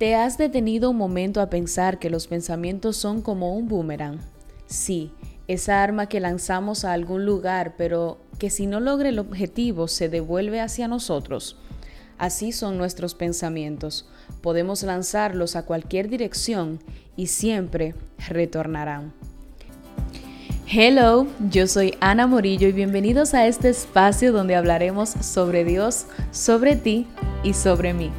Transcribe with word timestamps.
¿Te 0.00 0.14
has 0.14 0.38
detenido 0.38 0.88
un 0.88 0.96
momento 0.96 1.42
a 1.42 1.50
pensar 1.50 1.98
que 1.98 2.08
los 2.08 2.26
pensamientos 2.26 2.96
son 2.96 3.20
como 3.20 3.54
un 3.54 3.68
boomerang? 3.68 4.18
Sí, 4.64 5.12
esa 5.46 5.82
arma 5.82 6.06
que 6.06 6.20
lanzamos 6.20 6.86
a 6.86 6.94
algún 6.94 7.26
lugar, 7.26 7.74
pero 7.76 8.16
que 8.38 8.48
si 8.48 8.66
no 8.66 8.80
logra 8.80 9.10
el 9.10 9.18
objetivo 9.18 9.88
se 9.88 10.08
devuelve 10.08 10.62
hacia 10.62 10.88
nosotros. 10.88 11.58
Así 12.16 12.50
son 12.52 12.78
nuestros 12.78 13.14
pensamientos. 13.14 14.08
Podemos 14.40 14.82
lanzarlos 14.84 15.54
a 15.54 15.66
cualquier 15.66 16.08
dirección 16.08 16.80
y 17.14 17.26
siempre 17.26 17.94
retornarán. 18.26 19.12
Hello, 20.66 21.26
yo 21.50 21.66
soy 21.66 21.94
Ana 22.00 22.26
Morillo 22.26 22.68
y 22.68 22.72
bienvenidos 22.72 23.34
a 23.34 23.46
este 23.46 23.68
espacio 23.68 24.32
donde 24.32 24.56
hablaremos 24.56 25.10
sobre 25.10 25.62
Dios, 25.66 26.06
sobre 26.30 26.76
ti 26.76 27.06
y 27.42 27.52
sobre 27.52 27.92
mí. 27.92 28.10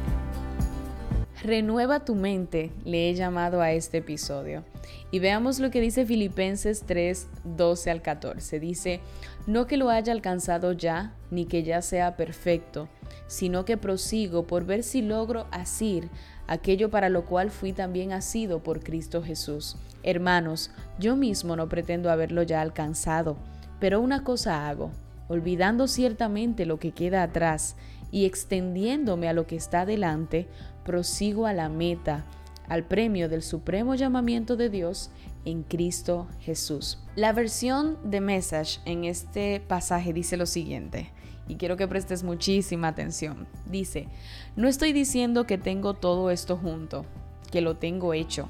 Renueva 1.42 2.04
tu 2.04 2.14
mente, 2.14 2.70
le 2.84 3.10
he 3.10 3.14
llamado 3.14 3.62
a 3.62 3.72
este 3.72 3.98
episodio. 3.98 4.62
Y 5.10 5.18
veamos 5.18 5.58
lo 5.58 5.72
que 5.72 5.80
dice 5.80 6.06
Filipenses 6.06 6.84
3, 6.86 7.26
12 7.56 7.90
al 7.90 8.00
14. 8.00 8.60
Dice, 8.60 9.00
no 9.48 9.66
que 9.66 9.76
lo 9.76 9.90
haya 9.90 10.12
alcanzado 10.12 10.70
ya, 10.70 11.14
ni 11.32 11.46
que 11.46 11.64
ya 11.64 11.82
sea 11.82 12.16
perfecto, 12.16 12.88
sino 13.26 13.64
que 13.64 13.76
prosigo 13.76 14.46
por 14.46 14.66
ver 14.66 14.84
si 14.84 15.02
logro 15.02 15.48
asir 15.50 16.10
aquello 16.46 16.90
para 16.90 17.08
lo 17.08 17.24
cual 17.24 17.50
fui 17.50 17.72
también 17.72 18.12
asido 18.12 18.62
por 18.62 18.84
Cristo 18.84 19.20
Jesús. 19.20 19.76
Hermanos, 20.04 20.70
yo 21.00 21.16
mismo 21.16 21.56
no 21.56 21.68
pretendo 21.68 22.08
haberlo 22.12 22.44
ya 22.44 22.60
alcanzado, 22.60 23.36
pero 23.80 24.00
una 24.00 24.22
cosa 24.22 24.68
hago, 24.68 24.92
olvidando 25.26 25.88
ciertamente 25.88 26.66
lo 26.66 26.78
que 26.78 26.92
queda 26.92 27.24
atrás 27.24 27.74
y 28.12 28.26
extendiéndome 28.26 29.28
a 29.28 29.32
lo 29.32 29.48
que 29.48 29.56
está 29.56 29.84
delante, 29.84 30.46
prosigo 30.84 31.46
a 31.46 31.52
la 31.52 31.68
meta, 31.68 32.24
al 32.68 32.84
premio 32.84 33.28
del 33.28 33.42
supremo 33.42 33.96
llamamiento 33.96 34.56
de 34.56 34.70
Dios 34.70 35.10
en 35.44 35.64
Cristo 35.64 36.28
Jesús. 36.38 37.02
La 37.16 37.32
versión 37.32 37.98
de 38.04 38.20
Message 38.20 38.80
en 38.84 39.04
este 39.04 39.60
pasaje 39.60 40.12
dice 40.12 40.36
lo 40.36 40.46
siguiente, 40.46 41.10
y 41.48 41.56
quiero 41.56 41.76
que 41.76 41.88
prestes 41.88 42.22
muchísima 42.22 42.88
atención. 42.88 43.48
Dice, 43.66 44.08
no 44.54 44.68
estoy 44.68 44.92
diciendo 44.92 45.46
que 45.46 45.58
tengo 45.58 45.94
todo 45.94 46.30
esto 46.30 46.56
junto, 46.56 47.04
que 47.50 47.62
lo 47.62 47.76
tengo 47.76 48.14
hecho, 48.14 48.48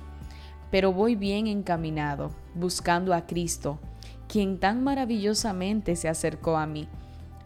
pero 0.71 0.93
voy 0.93 1.17
bien 1.17 1.47
encaminado, 1.47 2.33
buscando 2.55 3.15
a 3.15 3.27
Cristo, 3.27 3.79
quien 4.29 4.59
tan 4.59 4.83
maravillosamente 4.83 5.97
se 5.97 6.09
acercó 6.09 6.57
a 6.57 6.67
mí. 6.67 6.89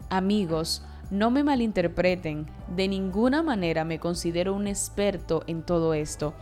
Amigos, 0.09 0.83
no 1.09 1.31
me 1.31 1.43
malinterpreten, 1.43 2.47
de 2.75 2.87
ninguna 2.87 3.41
manera 3.41 3.85
me 3.85 3.99
considero 3.99 4.53
un 4.53 4.67
experto 4.67 5.43
en 5.47 5.63
todo 5.63 5.93
esto, 5.93 6.33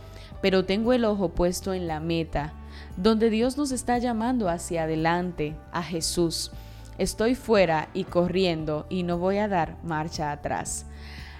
pero 0.42 0.64
tengo 0.64 0.92
el 0.92 1.04
ojo 1.04 1.28
puesto 1.30 1.72
en 1.72 1.86
la 1.86 2.00
meta, 2.00 2.52
donde 2.96 3.30
Dios 3.30 3.56
nos 3.56 3.70
está 3.70 3.98
llamando 3.98 4.48
hacia 4.48 4.82
adelante, 4.82 5.54
a 5.72 5.82
Jesús. 5.82 6.50
Estoy 6.98 7.34
fuera 7.34 7.88
y 7.94 8.04
corriendo 8.04 8.86
y 8.88 9.02
no 9.02 9.18
voy 9.18 9.38
a 9.38 9.48
dar 9.48 9.76
marcha 9.84 10.32
atrás. 10.32 10.86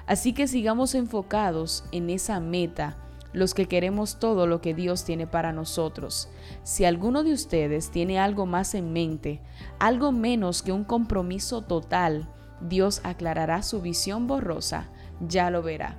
Así 0.07 0.33
que 0.33 0.47
sigamos 0.47 0.95
enfocados 0.95 1.85
en 1.91 2.11
esa 2.11 2.39
meta, 2.39 2.97
los 3.33 3.55
que 3.55 3.67
queremos 3.67 4.19
todo 4.19 4.47
lo 4.47 4.61
que 4.61 4.73
Dios 4.73 5.05
tiene 5.05 5.27
para 5.27 5.53
nosotros. 5.53 6.29
Si 6.63 6.85
alguno 6.85 7.25
de 7.25 7.33
ustedes 7.33 7.91
tiene 7.91 8.19
algo 8.19 8.47
más 8.47 8.75
en 8.75 8.93
mente, 8.93 9.41
algo 9.79 10.13
menos 10.13 10.63
que 10.63 10.73
un 10.73 10.85
compromiso 10.85 11.63
total, 11.63 12.29
Dios 12.61 13.01
aclarará 13.05 13.62
su 13.62 13.81
visión 13.81 14.27
borrosa, 14.27 14.89
ya 15.21 15.51
lo 15.51 15.62
verá. 15.62 15.99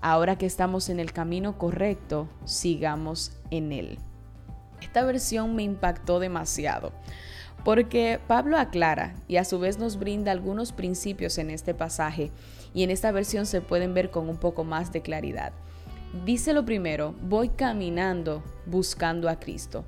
Ahora 0.00 0.36
que 0.36 0.46
estamos 0.46 0.88
en 0.88 1.00
el 1.00 1.12
camino 1.12 1.58
correcto, 1.58 2.28
sigamos 2.44 3.32
en 3.50 3.72
él. 3.72 3.98
Esta 4.80 5.04
versión 5.04 5.56
me 5.56 5.62
impactó 5.62 6.20
demasiado 6.20 6.92
porque 7.66 8.20
Pablo 8.28 8.58
aclara 8.58 9.16
y 9.26 9.38
a 9.38 9.44
su 9.44 9.58
vez 9.58 9.76
nos 9.76 9.98
brinda 9.98 10.30
algunos 10.30 10.70
principios 10.70 11.36
en 11.36 11.50
este 11.50 11.74
pasaje 11.74 12.30
y 12.72 12.84
en 12.84 12.92
esta 12.92 13.10
versión 13.10 13.44
se 13.44 13.60
pueden 13.60 13.92
ver 13.92 14.12
con 14.12 14.28
un 14.28 14.36
poco 14.36 14.62
más 14.62 14.92
de 14.92 15.02
claridad. 15.02 15.52
Dice 16.24 16.52
lo 16.52 16.64
primero, 16.64 17.16
voy 17.22 17.48
caminando 17.48 18.44
buscando 18.66 19.28
a 19.28 19.40
Cristo. 19.40 19.84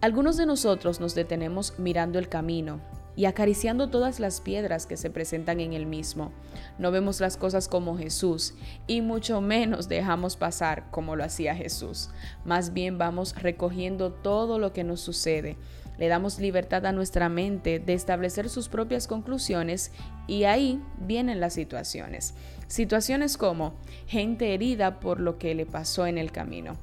Algunos 0.00 0.38
de 0.38 0.46
nosotros 0.46 0.98
nos 0.98 1.14
detenemos 1.14 1.74
mirando 1.78 2.18
el 2.18 2.30
camino, 2.30 2.80
y 3.16 3.24
acariciando 3.24 3.88
todas 3.88 4.20
las 4.20 4.40
piedras 4.40 4.86
que 4.86 4.98
se 4.98 5.10
presentan 5.10 5.58
en 5.60 5.72
el 5.72 5.86
mismo. 5.86 6.32
No 6.78 6.90
vemos 6.90 7.20
las 7.20 7.36
cosas 7.38 7.66
como 7.66 7.96
Jesús 7.96 8.54
y 8.86 9.00
mucho 9.00 9.40
menos 9.40 9.88
dejamos 9.88 10.36
pasar 10.36 10.90
como 10.90 11.16
lo 11.16 11.24
hacía 11.24 11.54
Jesús. 11.54 12.10
Más 12.44 12.74
bien 12.74 12.98
vamos 12.98 13.34
recogiendo 13.34 14.12
todo 14.12 14.58
lo 14.58 14.72
que 14.72 14.84
nos 14.84 15.00
sucede. 15.00 15.56
Le 15.98 16.08
damos 16.08 16.38
libertad 16.38 16.84
a 16.84 16.92
nuestra 16.92 17.30
mente 17.30 17.78
de 17.78 17.94
establecer 17.94 18.50
sus 18.50 18.68
propias 18.68 19.06
conclusiones 19.06 19.92
y 20.26 20.44
ahí 20.44 20.82
vienen 20.98 21.40
las 21.40 21.54
situaciones. 21.54 22.34
Situaciones 22.68 23.38
como 23.38 23.74
gente 24.06 24.52
herida 24.52 25.00
por 25.00 25.20
lo 25.20 25.38
que 25.38 25.54
le 25.54 25.64
pasó 25.64 26.06
en 26.06 26.18
el 26.18 26.32
camino. 26.32 26.76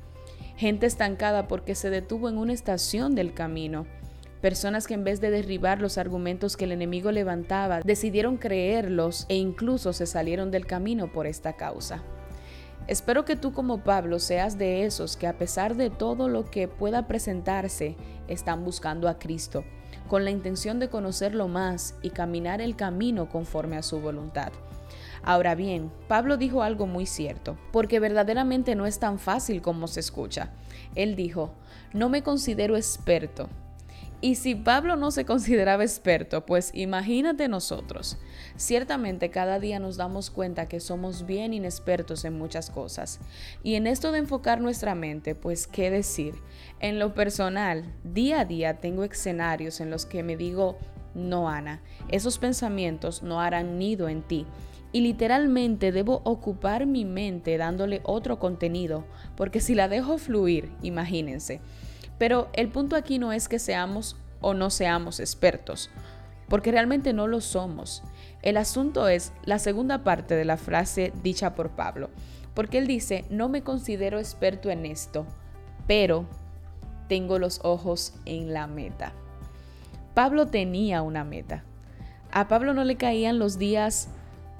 Gente 0.57 0.87
estancada 0.87 1.47
porque 1.47 1.75
se 1.75 1.91
detuvo 1.91 2.27
en 2.27 2.39
una 2.39 2.53
estación 2.53 3.13
del 3.13 3.33
camino 3.35 3.85
Personas 4.43 4.87
que 4.87 4.93
en 4.93 5.05
vez 5.05 5.21
de 5.21 5.31
derribar 5.31 5.79
los 5.79 5.97
argumentos 5.97 6.57
que 6.57 6.65
el 6.65 6.73
enemigo 6.73 7.13
levantaba, 7.13 7.79
decidieron 7.79 8.35
creerlos 8.35 9.25
e 9.29 9.37
incluso 9.37 9.93
se 9.93 10.05
salieron 10.05 10.51
del 10.51 10.65
camino 10.65 11.09
por 11.13 11.27
esta 11.27 11.53
causa. 11.53 12.03
Espero 12.87 13.23
que 13.23 13.37
tú 13.37 13.53
como 13.53 13.85
Pablo 13.85 14.19
seas 14.19 14.57
de 14.57 14.83
esos 14.83 15.15
que 15.15 15.27
a 15.27 15.37
pesar 15.37 15.77
de 15.77 15.89
todo 15.89 16.27
lo 16.27 16.51
que 16.51 16.67
pueda 16.67 17.07
presentarse, 17.07 17.95
están 18.27 18.65
buscando 18.65 19.07
a 19.07 19.17
Cristo, 19.17 19.63
con 20.09 20.25
la 20.25 20.31
intención 20.31 20.77
de 20.77 20.89
conocerlo 20.89 21.47
más 21.47 21.95
y 22.01 22.09
caminar 22.09 22.59
el 22.59 22.75
camino 22.75 23.29
conforme 23.29 23.77
a 23.77 23.81
su 23.81 24.01
voluntad. 24.01 24.51
Ahora 25.23 25.55
bien, 25.55 25.89
Pablo 26.09 26.35
dijo 26.35 26.63
algo 26.63 26.85
muy 26.85 27.05
cierto, 27.05 27.57
porque 27.71 28.01
verdaderamente 28.01 28.75
no 28.75 28.87
es 28.87 28.99
tan 28.99 29.19
fácil 29.19 29.61
como 29.61 29.87
se 29.87 30.01
escucha. 30.01 30.51
Él 30.95 31.15
dijo, 31.15 31.53
no 31.93 32.09
me 32.09 32.23
considero 32.23 32.75
experto, 32.75 33.47
y 34.23 34.35
si 34.35 34.55
Pablo 34.55 34.95
no 34.95 35.11
se 35.11 35.25
consideraba 35.25 35.83
experto, 35.83 36.45
pues 36.45 36.71
imagínate 36.73 37.49
nosotros. 37.49 38.17
Ciertamente 38.55 39.29
cada 39.29 39.59
día 39.59 39.79
nos 39.79 39.97
damos 39.97 40.29
cuenta 40.29 40.69
que 40.69 40.79
somos 40.79 41.25
bien 41.25 41.53
inexpertos 41.53 42.23
en 42.23 42.37
muchas 42.37 42.69
cosas. 42.69 43.19
Y 43.63 43.75
en 43.75 43.85
esto 43.85 44.13
de 44.13 44.19
enfocar 44.19 44.61
nuestra 44.61 44.95
mente, 44.95 45.35
pues 45.35 45.67
qué 45.67 45.91
decir. 45.91 46.35
En 46.79 46.99
lo 46.99 47.13
personal, 47.13 47.93
día 48.05 48.39
a 48.39 48.45
día 48.45 48.79
tengo 48.79 49.03
escenarios 49.03 49.81
en 49.81 49.89
los 49.89 50.05
que 50.05 50.23
me 50.23 50.37
digo, 50.37 50.77
no 51.13 51.49
Ana, 51.49 51.81
esos 52.07 52.37
pensamientos 52.37 53.23
no 53.23 53.41
harán 53.41 53.77
nido 53.77 54.07
en 54.07 54.21
ti. 54.21 54.47
Y 54.93 55.01
literalmente 55.01 55.91
debo 55.91 56.21
ocupar 56.23 56.85
mi 56.85 57.03
mente 57.03 57.57
dándole 57.57 57.99
otro 58.05 58.39
contenido, 58.39 59.03
porque 59.35 59.59
si 59.59 59.75
la 59.75 59.89
dejo 59.89 60.17
fluir, 60.17 60.71
imagínense, 60.81 61.59
pero 62.17 62.49
el 62.53 62.69
punto 62.69 62.95
aquí 62.95 63.19
no 63.19 63.33
es 63.33 63.47
que 63.47 63.59
seamos 63.59 64.15
o 64.41 64.53
no 64.53 64.69
seamos 64.69 65.19
expertos, 65.19 65.89
porque 66.47 66.71
realmente 66.71 67.13
no 67.13 67.27
lo 67.27 67.41
somos. 67.41 68.03
El 68.41 68.57
asunto 68.57 69.07
es 69.07 69.31
la 69.45 69.59
segunda 69.59 70.03
parte 70.03 70.35
de 70.35 70.45
la 70.45 70.57
frase 70.57 71.13
dicha 71.23 71.55
por 71.55 71.71
Pablo, 71.71 72.09
porque 72.53 72.77
él 72.77 72.87
dice, 72.87 73.25
no 73.29 73.49
me 73.49 73.63
considero 73.63 74.19
experto 74.19 74.69
en 74.69 74.85
esto, 74.85 75.25
pero 75.87 76.25
tengo 77.07 77.39
los 77.39 77.59
ojos 77.63 78.13
en 78.25 78.53
la 78.53 78.67
meta. 78.67 79.13
Pablo 80.13 80.47
tenía 80.47 81.01
una 81.01 81.23
meta. 81.23 81.63
A 82.31 82.47
Pablo 82.47 82.73
no 82.73 82.83
le 82.83 82.97
caían 82.97 83.39
los 83.39 83.57
días 83.57 84.09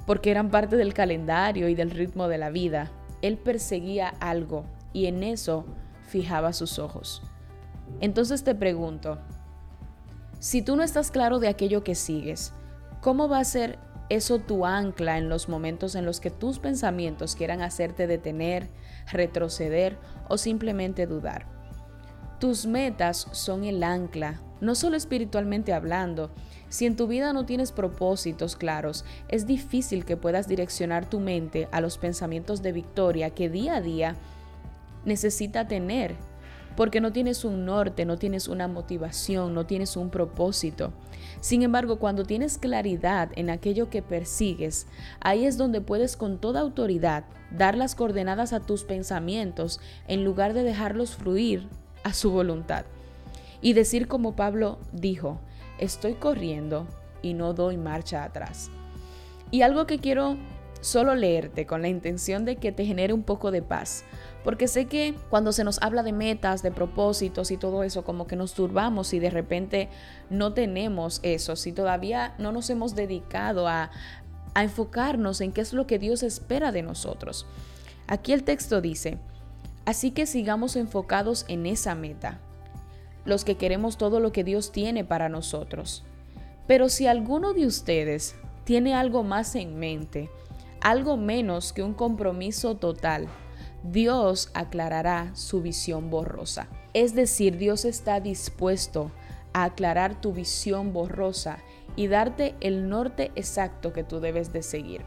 porque 0.05 0.31
eran 0.31 0.49
parte 0.49 0.75
del 0.77 0.93
calendario 0.93 1.69
y 1.69 1.75
del 1.75 1.91
ritmo 1.91 2.27
de 2.27 2.37
la 2.37 2.49
vida. 2.49 2.91
Él 3.21 3.37
perseguía 3.37 4.13
algo 4.19 4.65
y 4.93 5.05
en 5.05 5.23
eso 5.23 5.65
fijaba 6.07 6.53
sus 6.53 6.79
ojos. 6.79 7.21
Entonces 7.99 8.43
te 8.43 8.55
pregunto, 8.55 9.19
si 10.39 10.61
tú 10.61 10.75
no 10.75 10.83
estás 10.83 11.09
claro 11.09 11.39
de 11.39 11.47
aquello 11.47 11.83
que 11.83 11.95
sigues, 11.95 12.51
¿cómo 13.01 13.29
va 13.29 13.39
a 13.39 13.45
ser 13.45 13.79
eso 14.09 14.39
tu 14.39 14.65
ancla 14.65 15.17
en 15.17 15.29
los 15.29 15.47
momentos 15.47 15.95
en 15.95 16.05
los 16.05 16.19
que 16.19 16.29
tus 16.29 16.59
pensamientos 16.59 17.35
quieran 17.35 17.61
hacerte 17.61 18.07
detener, 18.07 18.69
retroceder 19.11 19.97
o 20.27 20.37
simplemente 20.37 21.07
dudar? 21.07 21.45
Tus 22.39 22.65
metas 22.65 23.27
son 23.31 23.63
el 23.63 23.81
ancla, 23.83 24.41
no 24.59 24.75
solo 24.75 24.97
espiritualmente 24.97 25.71
hablando. 25.71 26.31
Si 26.67 26.85
en 26.85 26.97
tu 26.97 27.07
vida 27.07 27.31
no 27.31 27.45
tienes 27.45 27.71
propósitos 27.71 28.57
claros, 28.57 29.05
es 29.29 29.47
difícil 29.47 30.03
que 30.03 30.17
puedas 30.17 30.49
direccionar 30.49 31.09
tu 31.09 31.21
mente 31.21 31.69
a 31.71 31.79
los 31.79 31.97
pensamientos 31.97 32.61
de 32.61 32.73
victoria 32.73 33.29
que 33.29 33.47
día 33.49 33.77
a 33.77 33.81
día 33.81 34.17
necesita 35.05 35.69
tener 35.69 36.17
porque 36.75 37.01
no 37.01 37.11
tienes 37.11 37.45
un 37.45 37.65
norte, 37.65 38.05
no 38.05 38.17
tienes 38.17 38.47
una 38.47 38.67
motivación, 38.67 39.53
no 39.53 39.65
tienes 39.65 39.95
un 39.97 40.09
propósito. 40.09 40.91
Sin 41.39 41.61
embargo, 41.61 41.99
cuando 41.99 42.23
tienes 42.23 42.57
claridad 42.57 43.29
en 43.35 43.49
aquello 43.49 43.89
que 43.89 44.01
persigues, 44.01 44.87
ahí 45.19 45.45
es 45.45 45.57
donde 45.57 45.81
puedes 45.81 46.15
con 46.15 46.37
toda 46.37 46.61
autoridad 46.61 47.25
dar 47.51 47.75
las 47.75 47.95
coordenadas 47.95 48.53
a 48.53 48.59
tus 48.59 48.83
pensamientos 48.83 49.79
en 50.07 50.23
lugar 50.23 50.53
de 50.53 50.63
dejarlos 50.63 51.15
fluir 51.15 51.67
a 52.03 52.13
su 52.13 52.31
voluntad. 52.31 52.85
Y 53.61 53.73
decir 53.73 54.07
como 54.07 54.35
Pablo 54.35 54.79
dijo, 54.91 55.39
estoy 55.79 56.13
corriendo 56.13 56.87
y 57.21 57.33
no 57.33 57.53
doy 57.53 57.77
marcha 57.77 58.23
atrás. 58.23 58.69
Y 59.51 59.61
algo 59.61 59.85
que 59.85 59.99
quiero 59.99 60.37
solo 60.83 61.15
leerte 61.15 61.65
con 61.65 61.81
la 61.81 61.87
intención 61.87 62.43
de 62.43 62.57
que 62.57 62.73
te 62.73 62.85
genere 62.85 63.13
un 63.13 63.23
poco 63.23 63.51
de 63.51 63.61
paz. 63.61 64.03
Porque 64.43 64.67
sé 64.67 64.85
que 64.85 65.15
cuando 65.29 65.53
se 65.53 65.63
nos 65.63 65.81
habla 65.81 66.03
de 66.03 66.11
metas, 66.11 66.61
de 66.61 66.71
propósitos 66.71 67.51
y 67.51 67.57
todo 67.57 67.83
eso, 67.83 68.03
como 68.03 68.27
que 68.27 68.35
nos 68.35 68.53
turbamos 68.53 69.13
y 69.13 69.19
de 69.19 69.29
repente 69.29 69.89
no 70.29 70.53
tenemos 70.53 71.21
eso, 71.23 71.55
si 71.55 71.71
todavía 71.71 72.35
no 72.37 72.51
nos 72.51 72.69
hemos 72.69 72.95
dedicado 72.95 73.67
a, 73.67 73.89
enfocarnos 74.55 75.41
en 75.41 75.51
qué 75.51 75.61
es 75.61 75.73
lo 75.73 75.87
que 75.87 75.97
Dios 75.97 76.21
espera 76.21 76.71
de 76.71 76.83
nosotros. 76.83 77.47
Aquí 78.05 78.33
el 78.33 78.43
texto 78.43 78.81
dice, 78.81 79.17
así 79.85 80.11
que 80.11 80.27
sigamos 80.27 80.75
enfocados 80.75 81.45
en 81.47 81.65
esa 81.65 81.95
meta, 81.95 82.39
los 83.25 83.45
que 83.45 83.57
queremos 83.57 83.97
todo 83.97 84.19
lo 84.19 84.31
que 84.31 84.43
Dios 84.43 84.71
tiene 84.71 85.03
para 85.03 85.27
nosotros. 85.27 86.03
Pero 86.67 86.89
si 86.89 87.07
alguno 87.07 87.53
de 87.53 87.65
ustedes 87.65 88.35
tiene 88.63 88.93
algo 88.93 89.23
más 89.23 89.55
en 89.55 89.79
mente, 89.79 90.29
algo 90.83 91.15
menos 91.15 91.71
que 91.71 91.81
un 91.81 91.93
compromiso 91.93 92.75
total, 92.75 93.27
Dios 93.83 94.51
aclarará 94.53 95.31
su 95.33 95.61
visión 95.61 96.09
borrosa. 96.09 96.67
Es 96.93 97.15
decir, 97.15 97.57
Dios 97.57 97.85
está 97.85 98.19
dispuesto 98.19 99.09
a 99.53 99.63
aclarar 99.63 100.19
tu 100.19 100.33
visión 100.33 100.93
borrosa 100.93 101.59
y 101.95 102.07
darte 102.07 102.55
el 102.59 102.89
norte 102.89 103.31
exacto 103.35 103.93
que 103.93 104.03
tú 104.03 104.19
debes 104.19 104.51
de 104.51 104.61
seguir. 104.61 105.01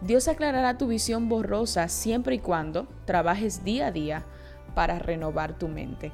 Dios 0.00 0.28
aclarará 0.28 0.78
tu 0.78 0.88
visión 0.88 1.28
borrosa 1.28 1.88
siempre 1.88 2.36
y 2.36 2.38
cuando 2.38 2.88
trabajes 3.04 3.64
día 3.64 3.88
a 3.88 3.92
día 3.92 4.24
para 4.74 4.98
renovar 4.98 5.58
tu 5.58 5.68
mente. 5.68 6.10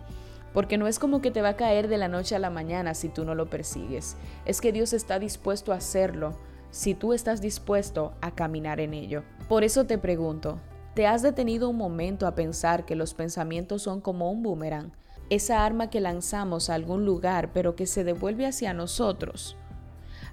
Porque 0.52 0.76
no 0.76 0.88
es 0.88 0.98
como 0.98 1.20
que 1.20 1.30
te 1.30 1.40
va 1.40 1.50
a 1.50 1.56
caer 1.56 1.88
de 1.88 1.98
la 1.98 2.08
noche 2.08 2.34
a 2.34 2.40
la 2.40 2.50
mañana 2.50 2.94
si 2.94 3.08
tú 3.08 3.24
no 3.24 3.34
lo 3.34 3.46
persigues. 3.46 4.16
Es 4.44 4.60
que 4.60 4.72
Dios 4.72 4.92
está 4.92 5.18
dispuesto 5.18 5.72
a 5.72 5.76
hacerlo 5.76 6.36
si 6.70 6.94
tú 6.94 7.12
estás 7.12 7.40
dispuesto 7.40 8.14
a 8.20 8.34
caminar 8.34 8.80
en 8.80 8.94
ello. 8.94 9.24
Por 9.48 9.64
eso 9.64 9.84
te 9.84 9.98
pregunto, 9.98 10.60
¿te 10.94 11.06
has 11.06 11.22
detenido 11.22 11.68
un 11.68 11.76
momento 11.76 12.26
a 12.26 12.34
pensar 12.34 12.84
que 12.84 12.96
los 12.96 13.14
pensamientos 13.14 13.82
son 13.82 14.00
como 14.00 14.30
un 14.30 14.42
boomerang? 14.42 14.92
Esa 15.30 15.64
arma 15.64 15.90
que 15.90 16.00
lanzamos 16.00 16.70
a 16.70 16.74
algún 16.74 17.04
lugar 17.04 17.52
pero 17.52 17.76
que 17.76 17.86
se 17.86 18.04
devuelve 18.04 18.46
hacia 18.46 18.74
nosotros. 18.74 19.56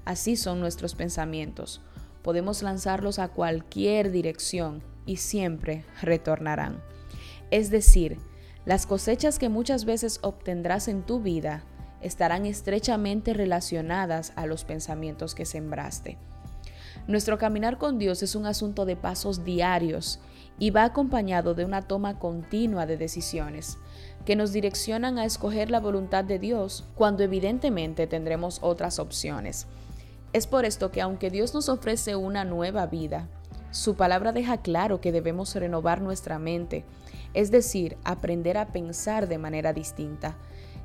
Así 0.06 0.36
son 0.36 0.60
nuestros 0.60 0.96
pensamientos. 0.96 1.82
Podemos 2.22 2.64
lanzarlos 2.64 3.20
a 3.20 3.28
cualquier 3.28 4.12
dirección 4.12 4.82
y 5.06 5.18
siempre 5.18 5.86
retornarán. 6.02 6.82
Es 7.52 7.70
decir, 7.70 8.18
las 8.66 8.88
cosechas 8.88 9.38
que 9.38 9.50
muchas 9.50 9.86
veces 9.86 10.20
obtendrás 10.24 10.88
en 10.88 11.04
tu 11.04 11.20
vida 11.20 11.64
estarán 12.06 12.46
estrechamente 12.46 13.34
relacionadas 13.34 14.32
a 14.36 14.46
los 14.46 14.64
pensamientos 14.64 15.34
que 15.34 15.46
sembraste. 15.46 16.18
Nuestro 17.08 17.38
caminar 17.38 17.78
con 17.78 17.98
Dios 18.00 18.24
es 18.24 18.36
un 18.36 18.46
asunto 18.46 18.86
de 18.86 18.96
pasos 18.96 19.44
diarios 19.44 20.20
y 20.58 20.70
va 20.70 20.84
acompañado 20.86 21.54
de 21.54 21.66
una 21.66 21.82
toma 21.82 22.18
continua 22.20 22.86
de 22.86 22.98
decisiones 22.98 23.78
que 24.26 24.36
nos 24.36 24.54
direccionan 24.54 25.20
a 25.20 25.26
escoger 25.26 25.70
la 25.70 25.80
voluntad 25.80 26.24
de 26.24 26.40
Dios 26.40 26.86
cuando 26.96 27.24
evidentemente 27.24 28.08
tendremos 28.08 28.60
otras 28.62 29.00
opciones. 29.00 29.68
Es 30.34 30.48
por 30.48 30.66
esto 30.66 30.92
que 30.92 31.02
aunque 31.02 31.30
Dios 31.30 31.54
nos 31.54 31.70
ofrece 31.70 32.16
una 32.16 32.44
nueva 32.44 32.88
vida, 32.88 33.28
su 33.72 33.96
palabra 33.96 34.32
deja 34.32 34.58
claro 34.58 35.02
que 35.02 35.12
debemos 35.12 35.54
renovar 35.56 36.02
nuestra 36.02 36.40
mente, 36.40 36.86
es 37.34 37.52
decir, 37.52 37.98
aprender 38.04 38.58
a 38.58 38.68
pensar 38.68 39.28
de 39.28 39.38
manera 39.38 39.74
distinta, 39.74 40.38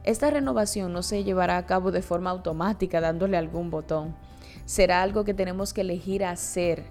esta 0.05 0.31
renovación 0.31 0.93
no 0.93 1.03
se 1.03 1.25
llevará 1.25 1.59
a 1.59 1.67
cabo 1.67 1.93
de 1.93 2.03
forma 2.03 2.31
automática 2.31 3.01
dándole 3.01 3.37
algún 3.37 3.71
botón. 3.71 4.15
Será 4.65 5.03
algo 5.03 5.25
que 5.25 5.35
tenemos 5.35 5.73
que 5.73 5.83
elegir 5.83 6.25
hacer. 6.25 6.85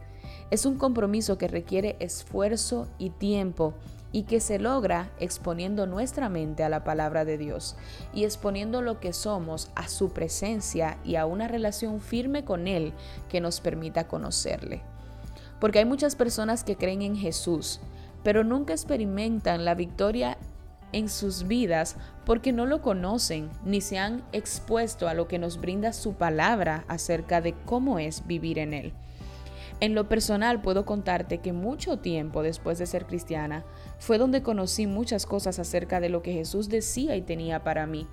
Es 0.51 0.65
un 0.65 0.77
compromiso 0.77 1.37
que 1.37 1.47
requiere 1.47 1.95
esfuerzo 1.99 2.87
y 2.97 3.09
tiempo 3.09 3.73
y 4.11 4.23
que 4.23 4.39
se 4.39 4.59
logra 4.59 5.11
exponiendo 5.19 5.85
nuestra 5.85 6.29
mente 6.29 6.63
a 6.63 6.69
la 6.69 6.83
palabra 6.83 7.25
de 7.25 7.37
Dios 7.37 7.75
y 8.13 8.23
exponiendo 8.23 8.81
lo 8.81 8.99
que 8.99 9.13
somos 9.13 9.69
a 9.75 9.87
su 9.87 10.11
presencia 10.11 10.97
y 11.03 11.15
a 11.15 11.25
una 11.25 11.47
relación 11.47 12.01
firme 12.01 12.43
con 12.43 12.67
Él 12.67 12.93
que 13.29 13.41
nos 13.41 13.59
permita 13.59 14.07
conocerle. 14.07 14.81
Porque 15.59 15.79
hay 15.79 15.85
muchas 15.85 16.15
personas 16.15 16.63
que 16.63 16.75
creen 16.75 17.01
en 17.01 17.15
Jesús, 17.15 17.79
pero 18.23 18.43
nunca 18.43 18.73
experimentan 18.73 19.65
la 19.65 19.75
victoria 19.75 20.37
en 20.91 21.09
sus 21.09 21.47
vidas 21.47 21.95
porque 22.25 22.51
no 22.51 22.65
lo 22.65 22.81
conocen 22.81 23.49
ni 23.65 23.81
se 23.81 23.97
han 23.97 24.23
expuesto 24.31 25.07
a 25.07 25.13
lo 25.13 25.27
que 25.27 25.39
nos 25.39 25.59
brinda 25.59 25.93
su 25.93 26.13
palabra 26.13 26.83
acerca 26.87 27.41
de 27.41 27.53
cómo 27.65 27.99
es 27.99 28.25
vivir 28.27 28.59
en 28.59 28.73
él. 28.73 28.93
En 29.81 29.95
lo 29.95 30.09
personal 30.09 30.61
puedo 30.61 30.85
contarte 30.85 31.37
que 31.37 31.53
mucho 31.53 31.97
tiempo 31.97 32.43
después 32.43 32.77
de 32.79 32.85
ser 32.85 33.05
cristiana 33.05 33.63
fue 33.97 34.17
donde 34.17 34.43
conocí 34.43 34.87
muchas 34.87 35.25
cosas 35.25 35.57
acerca 35.57 36.01
de 36.01 36.09
lo 36.09 36.21
que 36.21 36.33
Jesús 36.33 36.67
decía 36.67 37.15
y 37.15 37.21
tenía 37.21 37.63
para 37.63 37.85
mí. 37.85 38.05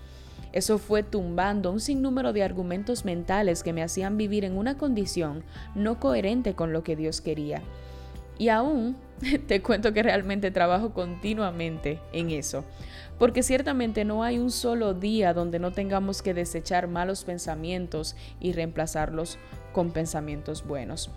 Eso 0.53 0.79
fue 0.79 1.03
tumbando 1.03 1.73
un 1.73 1.81
sinnúmero 1.81 2.33
de 2.33 2.45
argumentos 2.45 3.05
mentales 3.05 3.63
que 3.63 3.73
me 3.73 3.83
hacían 3.83 4.17
vivir 4.17 4.45
en 4.45 4.57
una 4.57 4.79
condición 4.79 5.43
no 5.75 5.99
coherente 5.99 6.55
con 6.55 6.73
lo 6.73 6.85
que 6.85 6.95
Dios 6.95 7.21
quería. 7.21 7.63
Y 8.39 8.49
aún 8.49 8.97
te 9.47 9.63
cuento 9.63 9.93
que 9.93 10.03
realmente 10.03 10.51
trabajo 10.51 10.93
continuamente 10.93 12.01
en 12.13 12.31
eso, 12.31 12.65
porque 13.19 13.43
ciertamente 13.43 14.05
no 14.05 14.23
hay 14.23 14.39
un 14.39 14.51
solo 14.51 14.95
día 14.95 15.33
donde 15.35 15.59
no 15.59 15.73
tengamos 15.73 16.23
que 16.23 16.35
desechar 16.35 16.89
malos 16.89 17.25
pensamientos 17.25 18.17
y 18.41 18.53
reemplazarlos 18.53 19.39
con 19.73 19.91
pensamientos 19.91 20.67
buenos. 20.67 21.11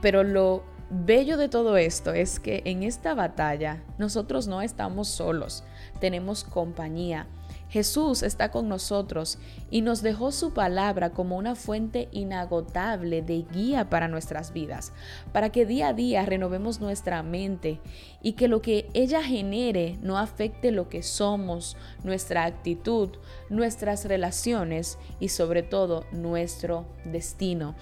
Pero 0.00 0.24
lo 0.24 0.62
bello 0.90 1.36
de 1.36 1.48
todo 1.48 1.76
esto 1.76 2.12
es 2.12 2.40
que 2.40 2.62
en 2.64 2.82
esta 2.82 3.14
batalla 3.14 3.82
nosotros 3.96 4.48
no 4.48 4.60
estamos 4.60 5.08
solos, 5.08 5.64
tenemos 6.00 6.44
compañía. 6.44 7.26
Jesús 7.68 8.24
está 8.24 8.50
con 8.50 8.68
nosotros 8.68 9.38
y 9.70 9.82
nos 9.82 10.02
dejó 10.02 10.32
su 10.32 10.52
palabra 10.52 11.10
como 11.10 11.36
una 11.36 11.54
fuente 11.54 12.08
inagotable 12.10 13.22
de 13.22 13.44
guía 13.52 13.88
para 13.88 14.08
nuestras 14.08 14.52
vidas, 14.52 14.92
para 15.32 15.50
que 15.50 15.66
día 15.66 15.88
a 15.88 15.92
día 15.92 16.26
renovemos 16.26 16.80
nuestra 16.80 17.22
mente 17.22 17.78
y 18.22 18.32
que 18.32 18.48
lo 18.48 18.60
que 18.60 18.88
ella 18.92 19.22
genere 19.22 19.98
no 20.02 20.18
afecte 20.18 20.72
lo 20.72 20.88
que 20.88 21.04
somos, 21.04 21.76
nuestra 22.02 22.44
actitud, 22.44 23.10
nuestras 23.48 24.04
relaciones 24.04 24.98
y 25.20 25.28
sobre 25.28 25.62
todo 25.62 26.06
nuestro 26.10 26.86
destino 27.04 27.76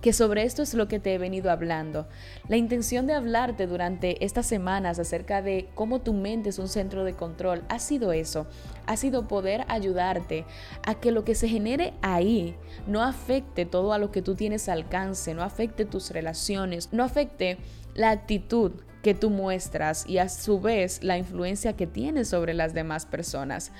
que 0.00 0.12
sobre 0.12 0.44
esto 0.44 0.62
es 0.62 0.74
lo 0.74 0.88
que 0.88 1.00
te 1.00 1.14
he 1.14 1.18
venido 1.18 1.50
hablando. 1.50 2.06
La 2.48 2.56
intención 2.56 3.06
de 3.06 3.14
hablarte 3.14 3.66
durante 3.66 4.24
estas 4.24 4.46
semanas 4.46 4.98
acerca 4.98 5.42
de 5.42 5.68
cómo 5.74 6.00
tu 6.00 6.12
mente 6.12 6.50
es 6.50 6.58
un 6.58 6.68
centro 6.68 7.04
de 7.04 7.14
control 7.14 7.64
ha 7.68 7.78
sido 7.78 8.12
eso, 8.12 8.46
ha 8.86 8.96
sido 8.96 9.26
poder 9.26 9.64
ayudarte 9.68 10.44
a 10.84 10.94
que 10.94 11.12
lo 11.12 11.24
que 11.24 11.34
se 11.34 11.48
genere 11.48 11.94
ahí 12.02 12.56
no 12.86 13.02
afecte 13.02 13.66
todo 13.66 13.92
a 13.92 13.98
lo 13.98 14.12
que 14.12 14.22
tú 14.22 14.34
tienes 14.34 14.68
alcance, 14.68 15.34
no 15.34 15.42
afecte 15.42 15.84
tus 15.84 16.10
relaciones, 16.10 16.92
no 16.92 17.02
afecte 17.02 17.58
la 17.94 18.10
actitud 18.10 18.72
que 19.02 19.14
tú 19.14 19.30
muestras 19.30 20.04
y 20.08 20.18
a 20.18 20.28
su 20.28 20.60
vez 20.60 21.04
la 21.04 21.16
influencia 21.16 21.76
que 21.76 21.86
tienes 21.86 22.28
sobre 22.28 22.54
las 22.54 22.74
demás 22.74 23.06
personas. 23.06 23.70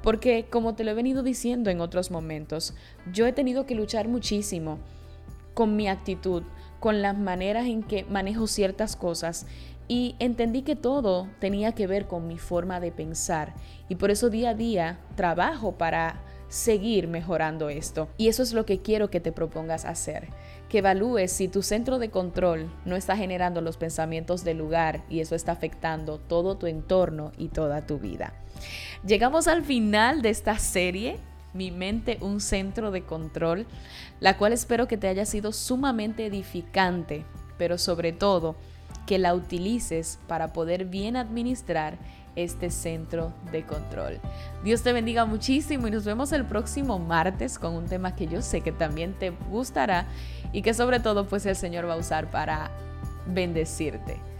Porque 0.00 0.46
como 0.48 0.76
te 0.76 0.84
lo 0.84 0.92
he 0.92 0.94
venido 0.94 1.24
diciendo 1.24 1.70
en 1.70 1.80
otros 1.80 2.12
momentos, 2.12 2.72
yo 3.12 3.26
he 3.26 3.32
tenido 3.32 3.66
que 3.66 3.74
luchar 3.74 4.06
muchísimo 4.06 4.78
con 5.56 5.74
mi 5.74 5.88
actitud, 5.88 6.42
con 6.80 7.00
las 7.00 7.16
maneras 7.16 7.64
en 7.64 7.82
que 7.82 8.04
manejo 8.04 8.46
ciertas 8.46 8.94
cosas 8.94 9.46
y 9.88 10.14
entendí 10.18 10.60
que 10.60 10.76
todo 10.76 11.28
tenía 11.40 11.72
que 11.72 11.86
ver 11.86 12.06
con 12.06 12.28
mi 12.28 12.36
forma 12.36 12.78
de 12.78 12.92
pensar 12.92 13.54
y 13.88 13.94
por 13.94 14.10
eso 14.10 14.28
día 14.28 14.50
a 14.50 14.54
día 14.54 14.98
trabajo 15.14 15.72
para 15.72 16.20
seguir 16.48 17.08
mejorando 17.08 17.70
esto. 17.70 18.08
Y 18.18 18.28
eso 18.28 18.42
es 18.42 18.52
lo 18.52 18.66
que 18.66 18.82
quiero 18.82 19.08
que 19.08 19.18
te 19.18 19.32
propongas 19.32 19.86
hacer. 19.86 20.28
Que 20.68 20.78
evalúes 20.78 21.32
si 21.32 21.48
tu 21.48 21.62
centro 21.62 21.98
de 21.98 22.10
control 22.10 22.70
no 22.84 22.94
está 22.94 23.16
generando 23.16 23.62
los 23.62 23.78
pensamientos 23.78 24.44
del 24.44 24.58
lugar 24.58 25.04
y 25.08 25.20
eso 25.20 25.34
está 25.34 25.52
afectando 25.52 26.18
todo 26.18 26.56
tu 26.58 26.66
entorno 26.66 27.32
y 27.38 27.48
toda 27.48 27.86
tu 27.86 27.98
vida. 27.98 28.34
Llegamos 29.06 29.48
al 29.48 29.64
final 29.64 30.20
de 30.20 30.28
esta 30.28 30.58
serie 30.58 31.16
mi 31.56 31.70
mente 31.70 32.18
un 32.20 32.40
centro 32.40 32.90
de 32.90 33.02
control, 33.02 33.66
la 34.20 34.36
cual 34.36 34.52
espero 34.52 34.86
que 34.88 34.96
te 34.96 35.08
haya 35.08 35.24
sido 35.24 35.52
sumamente 35.52 36.26
edificante, 36.26 37.24
pero 37.58 37.78
sobre 37.78 38.12
todo 38.12 38.56
que 39.06 39.18
la 39.18 39.34
utilices 39.34 40.18
para 40.26 40.52
poder 40.52 40.84
bien 40.84 41.16
administrar 41.16 41.96
este 42.34 42.70
centro 42.70 43.32
de 43.50 43.64
control. 43.64 44.20
Dios 44.62 44.82
te 44.82 44.92
bendiga 44.92 45.24
muchísimo 45.24 45.88
y 45.88 45.90
nos 45.90 46.04
vemos 46.04 46.32
el 46.32 46.44
próximo 46.44 46.98
martes 46.98 47.58
con 47.58 47.74
un 47.74 47.86
tema 47.86 48.14
que 48.14 48.26
yo 48.26 48.42
sé 48.42 48.60
que 48.60 48.72
también 48.72 49.14
te 49.14 49.30
gustará 49.30 50.06
y 50.52 50.62
que 50.62 50.74
sobre 50.74 51.00
todo 51.00 51.26
pues 51.26 51.46
el 51.46 51.56
Señor 51.56 51.88
va 51.88 51.94
a 51.94 51.98
usar 51.98 52.30
para 52.30 52.70
bendecirte. 53.26 54.35